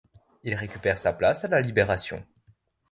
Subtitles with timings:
[0.43, 2.25] Il récupère sa place à la Libération.